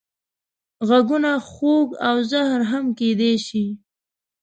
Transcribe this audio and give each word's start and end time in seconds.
غږونه 0.87 1.31
خوږ 1.49 1.87
او 2.07 2.15
زهر 2.31 2.61
هم 2.71 2.85
کېدای 2.99 3.35
شي 3.47 3.65